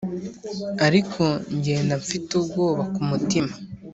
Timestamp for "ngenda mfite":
1.55-2.29